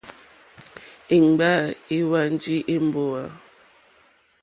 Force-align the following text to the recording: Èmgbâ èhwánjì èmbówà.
Èmgbâ 1.15 1.51
èhwánjì 1.95 2.55
èmbówà. 2.73 3.23